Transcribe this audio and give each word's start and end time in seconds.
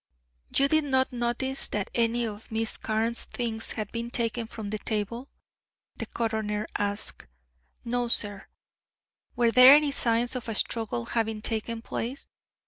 "You 0.57 0.67
did 0.67 0.85
not 0.85 1.13
notice 1.13 1.67
that 1.67 1.91
any 1.93 2.25
of 2.25 2.51
Miss 2.51 2.75
Carne's 2.75 3.25
things 3.25 3.73
had 3.73 3.91
been 3.91 4.09
taken 4.09 4.47
from 4.47 4.71
the 4.71 4.79
table?" 4.79 5.29
the 5.95 6.07
coroner 6.07 6.65
asked. 6.75 7.27
"No, 7.85 8.07
sir." 8.07 8.47
"Were 9.35 9.51
there 9.51 9.75
any 9.75 9.91
signs 9.91 10.35
of 10.35 10.49
a 10.49 10.55
struggle 10.55 11.05
having 11.05 11.43
taken 11.43 11.83
place?" 11.83 12.25